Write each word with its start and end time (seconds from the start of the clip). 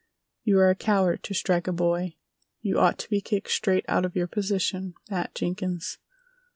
"You 0.43 0.57
are 0.57 0.71
a 0.71 0.75
coward 0.75 1.21
to 1.25 1.35
strike 1.35 1.67
a 1.67 1.71
boy! 1.71 2.15
You 2.59 2.79
ought 2.79 2.97
to 2.97 3.09
be 3.11 3.21
kicked 3.21 3.51
straight 3.51 3.85
out 3.87 4.03
of 4.03 4.15
your 4.15 4.25
position, 4.25 4.95
Matt 5.11 5.35
Jenkins!" 5.35 5.99